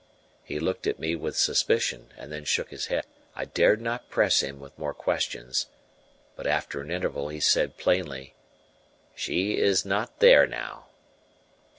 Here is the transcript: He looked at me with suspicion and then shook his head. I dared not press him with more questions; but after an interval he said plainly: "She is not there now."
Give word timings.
He 0.43 0.59
looked 0.59 0.87
at 0.87 0.97
me 0.97 1.15
with 1.15 1.37
suspicion 1.37 2.11
and 2.17 2.31
then 2.31 2.43
shook 2.43 2.71
his 2.71 2.87
head. 2.87 3.05
I 3.35 3.45
dared 3.45 3.79
not 3.79 4.09
press 4.09 4.39
him 4.41 4.59
with 4.59 4.75
more 4.75 4.95
questions; 4.95 5.67
but 6.35 6.47
after 6.47 6.81
an 6.81 6.89
interval 6.89 7.27
he 7.29 7.39
said 7.39 7.77
plainly: 7.77 8.33
"She 9.13 9.59
is 9.59 9.85
not 9.85 10.17
there 10.17 10.47
now." 10.47 10.87